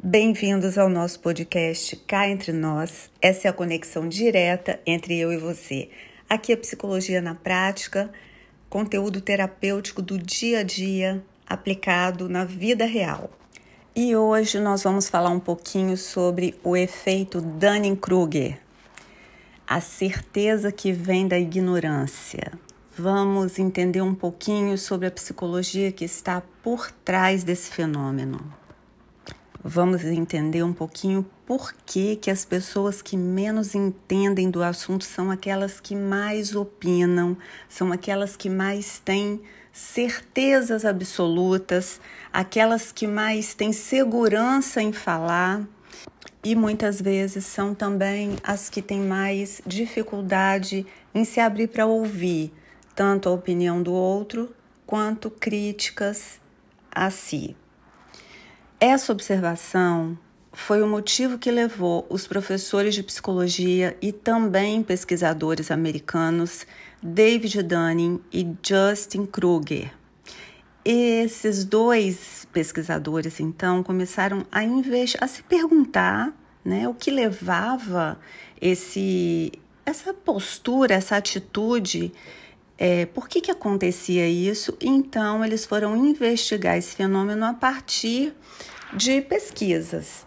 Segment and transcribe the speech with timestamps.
[0.00, 3.10] Bem-vindos ao nosso podcast Cá Entre Nós.
[3.20, 5.90] Essa é a conexão direta entre eu e você.
[6.30, 8.08] Aqui é Psicologia na Prática,
[8.70, 13.28] conteúdo terapêutico do dia a dia aplicado na vida real.
[13.94, 18.56] E hoje nós vamos falar um pouquinho sobre o efeito Dunning-Kruger,
[19.66, 22.52] a certeza que vem da ignorância.
[22.96, 28.57] Vamos entender um pouquinho sobre a psicologia que está por trás desse fenômeno
[29.62, 35.30] vamos entender um pouquinho por que, que as pessoas que menos entendem do assunto são
[35.30, 37.36] aquelas que mais opinam,
[37.68, 39.40] são aquelas que mais têm
[39.72, 42.00] certezas absolutas,
[42.32, 45.66] aquelas que mais têm segurança em falar
[46.42, 52.52] e muitas vezes são também as que têm mais dificuldade em se abrir para ouvir
[52.94, 54.54] tanto a opinião do outro
[54.86, 56.40] quanto críticas
[56.90, 57.54] a si.
[58.80, 60.16] Essa observação
[60.52, 66.64] foi o motivo que levou os professores de psicologia e também pesquisadores americanos
[67.02, 69.92] David Dunning e Justin Kruger.
[70.84, 74.60] Esses dois pesquisadores, então, começaram a,
[75.20, 76.32] a se perguntar
[76.64, 78.16] né, o que levava
[78.60, 79.50] esse,
[79.84, 82.12] essa postura, essa atitude
[82.78, 84.76] é, por que, que acontecia isso?
[84.80, 88.32] Então, eles foram investigar esse fenômeno a partir
[88.94, 90.24] de pesquisas.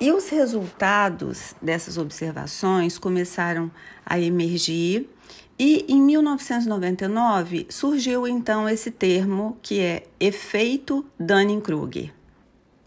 [0.00, 3.70] E os resultados dessas observações começaram
[4.04, 5.10] a emergir,
[5.58, 12.14] e em 1999 surgiu então esse termo que é efeito Dunning-Kruger.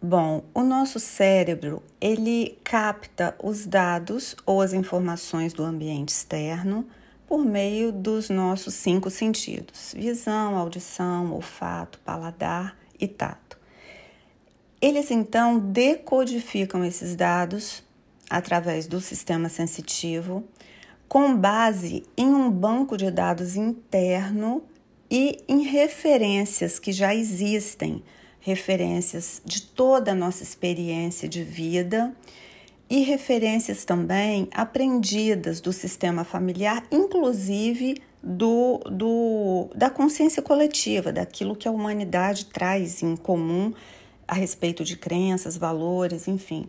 [0.00, 6.86] Bom, o nosso cérebro, ele capta os dados ou as informações do ambiente externo
[7.32, 13.58] por meio dos nossos cinco sentidos: visão, audição, olfato, paladar e tato.
[14.82, 17.82] Eles então decodificam esses dados
[18.28, 20.44] através do sistema sensitivo
[21.08, 24.62] com base em um banco de dados interno
[25.10, 28.04] e em referências que já existem,
[28.40, 32.14] referências de toda a nossa experiência de vida
[32.92, 41.66] e referências também aprendidas do sistema familiar, inclusive do, do, da consciência coletiva, daquilo que
[41.66, 43.72] a humanidade traz em comum
[44.28, 46.66] a respeito de crenças, valores, enfim.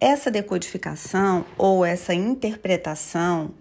[0.00, 3.54] Essa decodificação ou essa interpretação,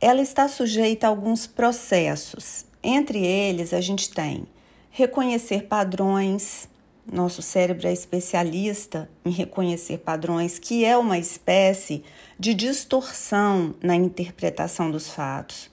[0.00, 2.66] ela está sujeita a alguns processos.
[2.80, 4.46] Entre eles, a gente tem
[4.92, 6.68] reconhecer padrões,
[7.10, 12.02] nosso cérebro é especialista em reconhecer padrões, que é uma espécie
[12.38, 15.70] de distorção na interpretação dos fatos.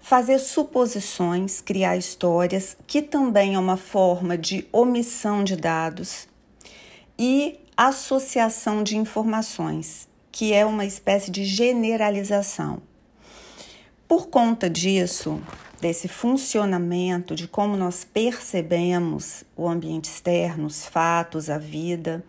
[0.00, 6.28] Fazer suposições, criar histórias, que também é uma forma de omissão de dados.
[7.18, 12.82] E associação de informações, que é uma espécie de generalização.
[14.06, 15.40] Por conta disso,
[15.80, 22.24] desse funcionamento, de como nós percebemos o ambiente externo, os fatos, a vida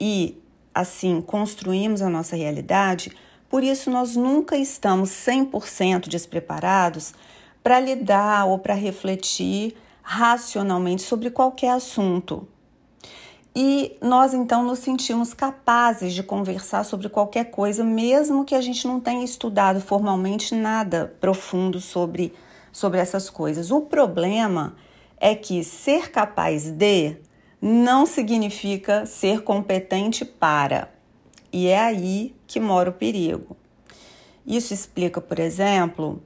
[0.00, 0.40] e
[0.74, 3.12] assim construímos a nossa realidade,
[3.48, 7.14] por isso nós nunca estamos 100% despreparados
[7.62, 12.48] para lidar ou para refletir racionalmente sobre qualquer assunto.
[13.60, 18.86] E nós então nos sentimos capazes de conversar sobre qualquer coisa, mesmo que a gente
[18.86, 22.32] não tenha estudado formalmente nada profundo sobre
[22.70, 23.72] sobre essas coisas.
[23.72, 24.76] O problema
[25.16, 27.16] é que ser capaz de
[27.60, 30.94] não significa ser competente para.
[31.52, 33.56] E é aí que mora o perigo.
[34.46, 36.22] Isso explica, por exemplo,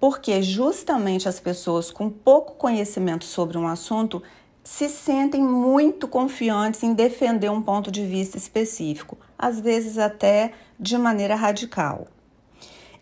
[0.00, 4.20] porque justamente as pessoas com pouco conhecimento sobre um assunto
[4.64, 10.96] se sentem muito confiantes em defender um ponto de vista específico, às vezes até de
[10.96, 12.06] maneira radical.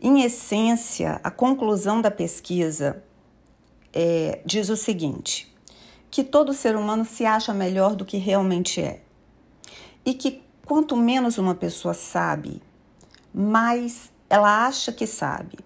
[0.01, 3.03] Em essência, a conclusão da pesquisa
[3.93, 5.55] é, diz o seguinte:
[6.11, 9.03] que todo ser humano se acha melhor do que realmente é.
[10.05, 12.63] E que quanto menos uma pessoa sabe,
[13.35, 15.59] mais ela acha que sabe.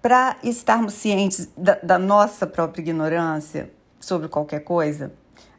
[0.00, 3.70] Para estarmos cientes da, da nossa própria ignorância
[4.02, 5.12] sobre qualquer coisa,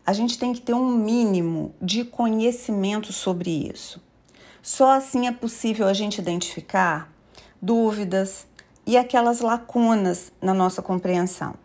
[0.06, 4.02] a gente tem que ter um mínimo de conhecimento sobre isso.
[4.62, 7.12] Só assim é possível a gente identificar
[7.62, 8.46] dúvidas
[8.86, 11.56] e aquelas lacunas na nossa compreensão.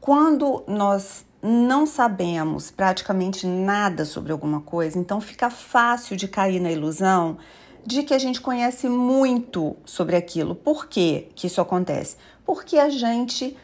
[0.00, 6.72] Quando nós não sabemos praticamente nada sobre alguma coisa, então fica fácil de cair na
[6.72, 7.38] ilusão
[7.84, 10.54] de que a gente conhece muito sobre aquilo.
[10.54, 12.16] Por que, que isso acontece?
[12.44, 13.56] Porque a gente,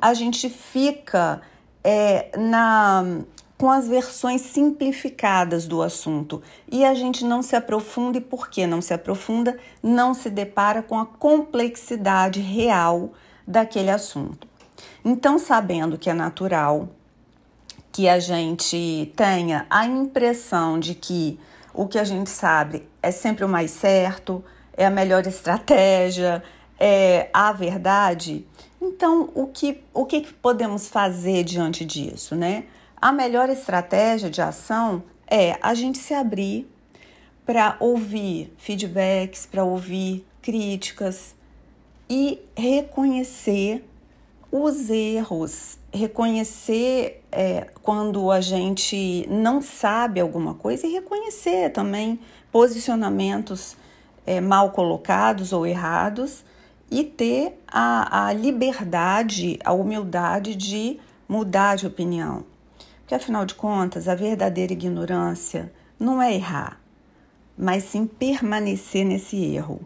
[0.00, 1.42] a gente fica
[1.84, 3.04] é, na
[3.60, 8.66] com as versões simplificadas do assunto e a gente não se aprofunda e por que
[8.66, 13.12] não se aprofunda, não se depara com a complexidade real
[13.46, 14.48] daquele assunto.
[15.04, 16.88] Então, sabendo que é natural
[17.92, 21.38] que a gente tenha a impressão de que
[21.74, 24.42] o que a gente sabe é sempre o mais certo,
[24.74, 26.42] é a melhor estratégia,
[26.80, 28.46] é a verdade,
[28.80, 32.64] então o que, o que podemos fazer diante disso, né?
[32.96, 36.66] A melhor estratégia de ação é a gente se abrir
[37.44, 41.34] para ouvir feedbacks, para ouvir críticas
[42.08, 43.84] e reconhecer
[44.50, 52.18] os erros, reconhecer é, quando a gente não sabe alguma coisa e reconhecer também
[52.50, 53.76] posicionamentos
[54.26, 56.44] é, mal colocados ou errados
[56.90, 60.98] e ter a, a liberdade, a humildade de
[61.28, 62.44] mudar de opinião.
[63.00, 66.80] Porque afinal de contas, a verdadeira ignorância não é errar,
[67.56, 69.80] mas sim permanecer nesse erro.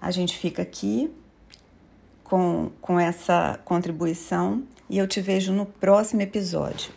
[0.00, 1.10] A gente fica aqui
[2.22, 6.92] com, com essa contribuição e eu te vejo no próximo episódio.